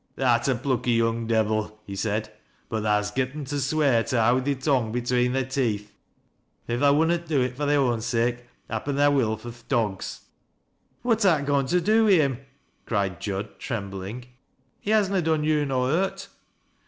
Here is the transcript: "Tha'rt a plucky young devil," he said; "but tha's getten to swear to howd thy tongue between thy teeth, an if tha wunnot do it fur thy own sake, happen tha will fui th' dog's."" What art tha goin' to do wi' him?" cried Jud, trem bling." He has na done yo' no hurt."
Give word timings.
"Tha'rt 0.17 0.47
a 0.47 0.55
plucky 0.55 0.93
young 0.93 1.27
devil," 1.27 1.79
he 1.85 1.95
said; 1.95 2.33
"but 2.69 2.81
tha's 2.81 3.11
getten 3.11 3.45
to 3.45 3.59
swear 3.61 4.01
to 4.05 4.19
howd 4.19 4.45
thy 4.45 4.55
tongue 4.55 4.91
between 4.91 5.31
thy 5.33 5.43
teeth, 5.43 5.93
an 6.67 6.73
if 6.73 6.79
tha 6.79 6.91
wunnot 6.91 7.27
do 7.27 7.39
it 7.39 7.55
fur 7.55 7.67
thy 7.67 7.75
own 7.75 8.01
sake, 8.01 8.45
happen 8.67 8.95
tha 8.95 9.11
will 9.11 9.37
fui 9.37 9.51
th' 9.51 9.67
dog's."" 9.67 10.21
What 11.03 11.23
art 11.23 11.41
tha 11.41 11.45
goin' 11.45 11.67
to 11.67 11.79
do 11.79 12.05
wi' 12.05 12.13
him?" 12.13 12.39
cried 12.87 13.21
Jud, 13.21 13.59
trem 13.59 13.91
bling." 13.91 14.25
He 14.81 14.89
has 14.89 15.11
na 15.11 15.21
done 15.21 15.43
yo' 15.43 15.65
no 15.65 15.85
hurt." 15.85 16.29